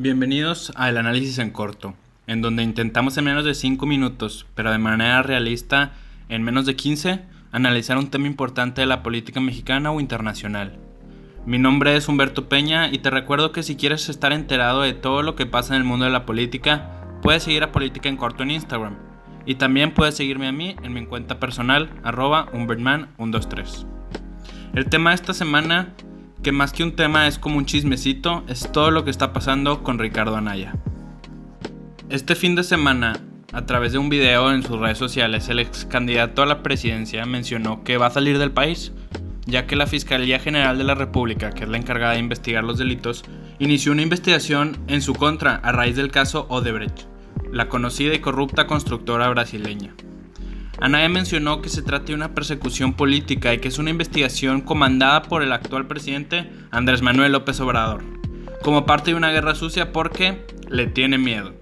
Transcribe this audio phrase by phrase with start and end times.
[0.00, 1.92] Bienvenidos a El Análisis en Corto,
[2.28, 5.90] en donde intentamos en menos de 5 minutos, pero de manera realista
[6.28, 10.78] en menos de 15, analizar un tema importante de la política mexicana o internacional.
[11.46, 15.24] Mi nombre es Humberto Peña y te recuerdo que si quieres estar enterado de todo
[15.24, 18.44] lo que pasa en el mundo de la política, puedes seguir a Política en Corto
[18.44, 18.94] en Instagram.
[19.46, 23.84] Y también puedes seguirme a mí en mi cuenta personal, arroba humbertman123.
[24.74, 25.92] El tema de esta semana
[26.42, 29.82] que más que un tema es como un chismecito, es todo lo que está pasando
[29.82, 30.74] con Ricardo Anaya.
[32.08, 33.20] Este fin de semana,
[33.52, 37.26] a través de un video en sus redes sociales, el ex candidato a la presidencia
[37.26, 38.92] mencionó que va a salir del país,
[39.46, 42.78] ya que la Fiscalía General de la República, que es la encargada de investigar los
[42.78, 43.24] delitos,
[43.58, 47.06] inició una investigación en su contra a raíz del caso Odebrecht,
[47.52, 49.94] la conocida y corrupta constructora brasileña.
[50.80, 55.22] Anaya mencionó que se trata de una persecución política y que es una investigación comandada
[55.22, 58.04] por el actual presidente Andrés Manuel López Obrador,
[58.62, 61.54] como parte de una guerra sucia porque le tiene miedo.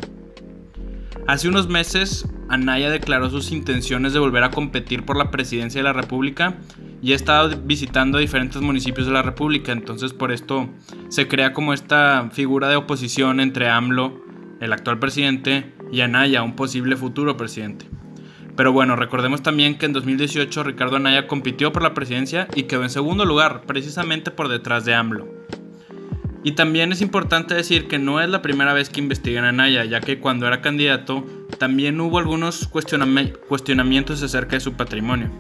[1.27, 5.85] Hace unos meses, Anaya declaró sus intenciones de volver a competir por la presidencia de
[5.85, 6.59] la República
[7.03, 10.69] y ha estado visitando diferentes municipios de la República, entonces por esto
[11.09, 14.23] se crea como esta figura de oposición entre AMLO,
[14.61, 17.87] el actual presidente, y Anaya, un posible futuro presidente.
[18.57, 22.83] Pero bueno, recordemos también que en 2018 Ricardo Anaya compitió por la presidencia y quedó
[22.85, 25.29] en segundo lugar, precisamente por detrás de AMLO.
[26.43, 29.85] Y también es importante decir que no es la primera vez que investigan a Anaya,
[29.85, 31.27] ya que cuando era candidato
[31.59, 35.31] también hubo algunos cuestionamientos acerca de su patrimonio.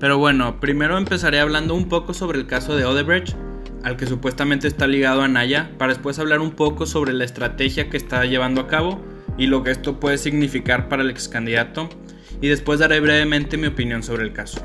[0.00, 3.36] Pero bueno, primero empezaré hablando un poco sobre el caso de Odebrecht,
[3.84, 7.88] al que supuestamente está ligado a Anaya, para después hablar un poco sobre la estrategia
[7.90, 9.04] que está llevando a cabo
[9.40, 11.88] y lo que esto puede significar para el ex candidato,
[12.42, 14.64] y después daré brevemente mi opinión sobre el caso.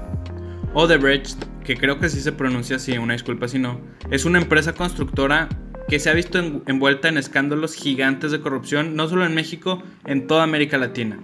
[0.74, 3.80] Odebrecht, que creo que sí se pronuncia así, una disculpa si no,
[4.12, 5.48] es una empresa constructora
[5.88, 10.28] que se ha visto envuelta en escándalos gigantes de corrupción, no solo en México, en
[10.28, 11.20] toda América Latina.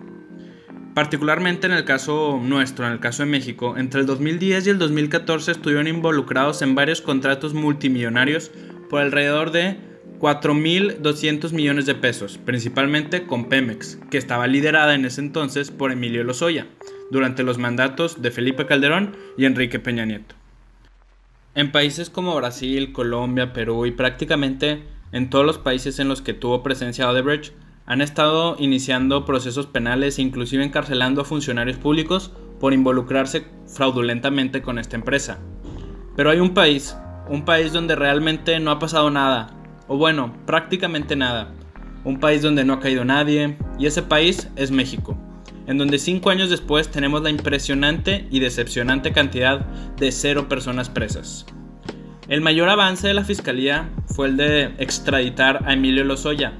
[0.93, 4.79] Particularmente en el caso nuestro, en el caso de México, entre el 2010 y el
[4.79, 8.49] 2014 estuvieron involucrados en varios contratos multimillonarios
[8.89, 9.90] por alrededor de
[10.21, 16.23] 4.200 millones de pesos, principalmente con Pemex, que estaba liderada en ese entonces por Emilio
[16.23, 16.67] Lozoya,
[17.09, 20.35] durante los mandatos de Felipe Calderón y Enrique Peña Nieto.
[21.55, 26.35] En países como Brasil, Colombia, Perú y prácticamente en todos los países en los que
[26.35, 27.53] tuvo presencia Odebrecht,
[27.87, 34.77] han estado iniciando procesos penales e inclusive encarcelando a funcionarios públicos por involucrarse fraudulentamente con
[34.77, 35.39] esta empresa.
[36.15, 36.95] Pero hay un país,
[37.27, 41.53] un país donde realmente no ha pasado nada, o bueno, prácticamente nada.
[42.03, 45.17] Un país donde no ha caído nadie, y ese país es México,
[45.67, 49.59] en donde cinco años después tenemos la impresionante y decepcionante cantidad
[49.97, 51.45] de cero personas presas.
[52.27, 56.53] El mayor avance de la fiscalía fue el de extraditar a Emilio Lozoya,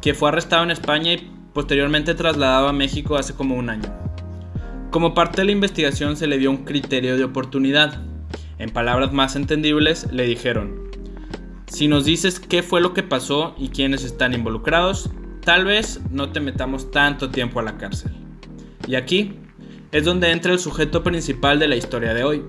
[0.00, 3.92] que fue arrestado en España y posteriormente trasladado a México hace como un año.
[4.90, 8.02] Como parte de la investigación se le dio un criterio de oportunidad.
[8.58, 10.85] En palabras más entendibles, le dijeron,
[11.66, 15.10] si nos dices qué fue lo que pasó y quiénes están involucrados,
[15.44, 18.12] tal vez no te metamos tanto tiempo a la cárcel.
[18.86, 19.40] Y aquí
[19.90, 22.44] es donde entra el sujeto principal de la historia de hoy,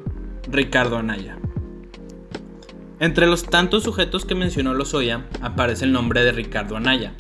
[0.50, 1.38] Ricardo Anaya.
[3.00, 7.14] Entre los tantos sujetos que mencionó Lozoya aparece el nombre de Ricardo Anaya,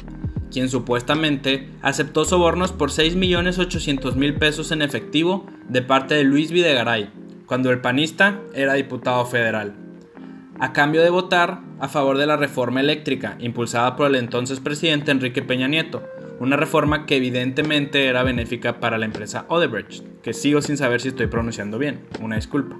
[0.52, 7.09] quien supuestamente aceptó sobornos por 6.800.000 pesos en efectivo de parte de Luis Videgaray,
[7.46, 9.87] cuando el panista era diputado federal
[10.59, 15.12] a cambio de votar a favor de la reforma eléctrica impulsada por el entonces presidente
[15.12, 16.03] Enrique Peña Nieto,
[16.40, 21.09] una reforma que evidentemente era benéfica para la empresa Odebrecht, que sigo sin saber si
[21.09, 22.78] estoy pronunciando bien, una disculpa.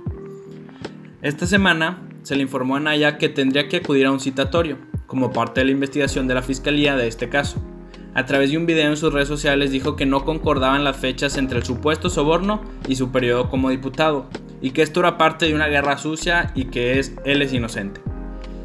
[1.22, 5.32] Esta semana se le informó a Naya que tendría que acudir a un citatorio, como
[5.32, 7.64] parte de la investigación de la fiscalía de este caso.
[8.14, 11.38] A través de un video en sus redes sociales dijo que no concordaban las fechas
[11.38, 14.28] entre el supuesto soborno y su periodo como diputado,
[14.62, 18.02] y que esto era parte de una guerra sucia y que es, él es inocente.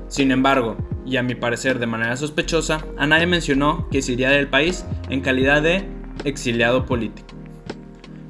[0.08, 0.76] Sin embargo,
[1.06, 4.84] y a mi parecer de manera sospechosa, a nadie mencionó que se iría del país
[5.08, 5.88] en calidad de
[6.24, 7.28] exiliado político.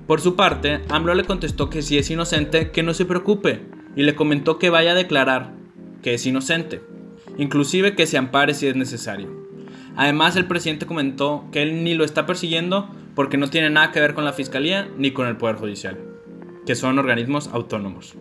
[0.06, 3.62] Por su parte, AMLO le contestó que si es inocente, que no se preocupe,
[3.94, 5.52] y le comentó que vaya a declarar
[6.02, 6.82] que es inocente,
[7.36, 9.28] inclusive que se ampare si es necesario.
[9.94, 14.00] Además, el presidente comentó que él ni lo está persiguiendo porque no tiene nada que
[14.00, 16.11] ver con la fiscalía ni con el Poder Judicial
[16.66, 18.14] que son organismos autónomos.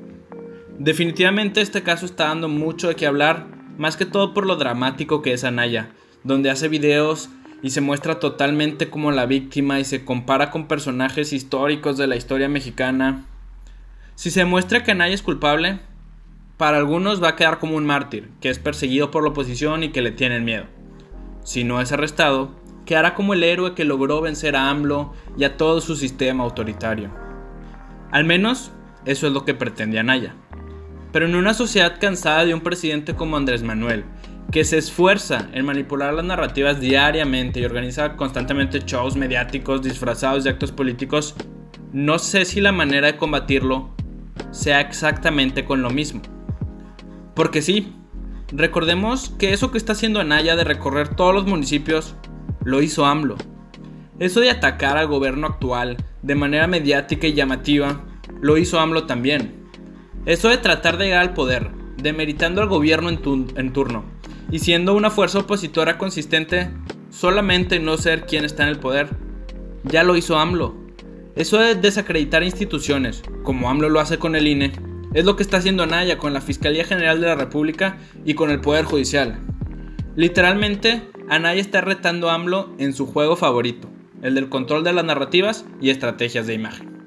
[0.80, 3.48] Definitivamente este caso está dando mucho de qué hablar,
[3.78, 5.92] más que todo por lo dramático que es Anaya,
[6.24, 7.30] donde hace videos
[7.62, 12.16] y se muestra totalmente como la víctima y se compara con personajes históricos de la
[12.16, 13.26] historia mexicana.
[14.16, 15.80] Si se muestra que Anaya es culpable,
[16.58, 19.90] para algunos va a quedar como un mártir, que es perseguido por la oposición y
[19.90, 20.66] que le tienen miedo.
[21.44, 22.52] si no es arrestado,
[22.86, 27.31] quedará como el héroe que logró vencer a AMLO y a todo su sistema autoritario.
[28.12, 28.72] Al menos,
[29.06, 30.36] eso es lo que pretende Anaya.
[31.12, 34.04] Pero en una sociedad cansada de un presidente como Andrés Manuel,
[34.52, 40.50] que se esfuerza en manipular las narrativas diariamente y organiza constantemente shows mediáticos disfrazados de
[40.50, 41.36] actos políticos,
[41.94, 43.96] no sé si la manera de combatirlo
[44.52, 46.22] sea exactamente con lo mismo.
[47.34, 47.94] Porque sí,
[48.52, 52.16] recordemos que eso que está haciendo Anaya de recorrer todos los municipios
[52.64, 53.38] lo hizo AMLO.
[54.20, 58.04] Eso de atacar al gobierno actual de manera mediática y llamativa
[58.42, 59.62] lo hizo AMLO también.
[60.26, 64.06] Eso de tratar de llegar al poder, demeritando al gobierno en, turno
[64.52, 66.70] y siendo una fuerza opositora consistente,
[67.10, 69.10] solamente no ser quien está en el poder,
[69.84, 70.76] ya lo hizo AMLO.
[71.36, 74.74] Eso de desacreditar instituciones, como AMLO lo hace con el INE,
[75.14, 78.50] es lo que está haciendo Anaya con la Fiscalía General de la República y con
[78.50, 79.40] el Poder Judicial.
[80.16, 83.90] Literalmente, Anaya está retando a AMLO en su juego favorito,
[84.22, 87.02] el del control de las narrativas y estrategias de imagen.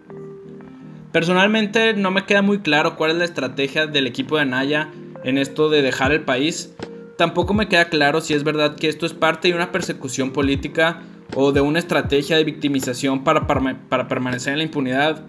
[1.13, 4.91] Personalmente no me queda muy claro cuál es la estrategia del equipo de Anaya
[5.23, 6.75] en esto de dejar el país.
[7.17, 11.03] Tampoco me queda claro si es verdad que esto es parte de una persecución política
[11.37, 15.25] o de una estrategia de victimización para, para, permanecer en la impunidad.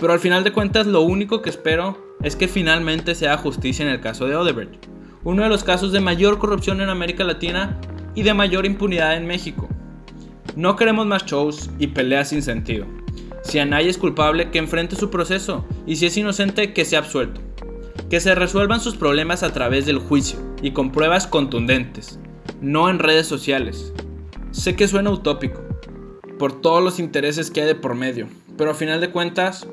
[0.00, 3.84] Pero al final de cuentas lo único que espero es que finalmente se haga justicia
[3.84, 4.86] en el caso de Odebrecht,
[5.22, 7.78] uno de los casos de mayor corrupción en América Latina
[8.14, 9.68] y de mayor impunidad en México.
[10.56, 12.86] No queremos más shows y peleas sin sentido.
[13.42, 17.40] Si Anaya es culpable, que enfrente su proceso, y si es inocente, que sea absuelto.
[18.10, 22.18] Que se resuelvan sus problemas a través del juicio y con pruebas contundentes,
[22.60, 23.92] no en redes sociales.
[24.50, 25.62] Sé que suena utópico,
[26.38, 28.26] por todos los intereses que hay de por medio,
[28.58, 29.68] pero a final de cuentas,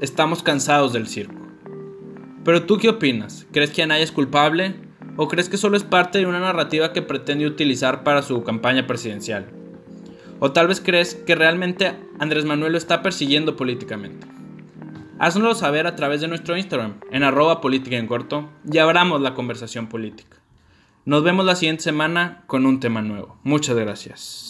[0.00, 1.34] estamos cansados del circo.
[2.44, 3.46] Pero tú qué opinas?
[3.52, 4.74] ¿Crees que Anaya es culpable?
[5.16, 8.86] ¿O crees que solo es parte de una narrativa que pretende utilizar para su campaña
[8.86, 9.59] presidencial?
[10.40, 14.26] ¿O tal vez crees que realmente Andrés Manuel lo está persiguiendo políticamente?
[15.18, 19.34] Haznoslo saber a través de nuestro Instagram, en arroba política en corto, y abramos la
[19.34, 20.38] conversación política.
[21.04, 23.38] Nos vemos la siguiente semana con un tema nuevo.
[23.42, 24.49] Muchas gracias.